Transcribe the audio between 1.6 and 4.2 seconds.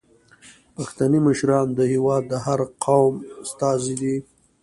د هیواد د هر قوم استازي دي.